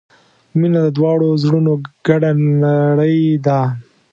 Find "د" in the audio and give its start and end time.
0.85-0.87